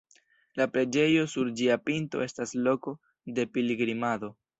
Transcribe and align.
La 0.59 0.65
preĝejo 0.77 1.25
sur 1.33 1.51
ĝia 1.59 1.77
pinto 1.89 2.23
estas 2.29 2.53
loko 2.69 2.95
de 3.41 3.47
pilgrimado. 3.59 4.31